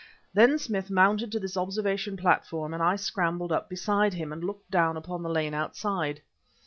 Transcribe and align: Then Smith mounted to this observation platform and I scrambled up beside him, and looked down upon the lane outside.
Then 0.33 0.57
Smith 0.57 0.89
mounted 0.89 1.31
to 1.31 1.39
this 1.39 1.55
observation 1.55 2.17
platform 2.17 2.73
and 2.73 2.81
I 2.81 2.95
scrambled 2.95 3.51
up 3.51 3.69
beside 3.69 4.15
him, 4.15 4.33
and 4.33 4.43
looked 4.43 4.71
down 4.71 4.97
upon 4.97 5.21
the 5.21 5.29
lane 5.29 5.53
outside. 5.53 6.23